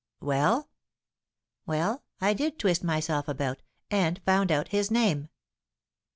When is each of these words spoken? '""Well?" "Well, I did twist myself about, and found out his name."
'""Well?" 0.19 0.71
"Well, 1.67 2.01
I 2.19 2.33
did 2.33 2.57
twist 2.57 2.83
myself 2.83 3.27
about, 3.27 3.61
and 3.91 4.19
found 4.25 4.51
out 4.51 4.69
his 4.69 4.89
name." 4.89 5.29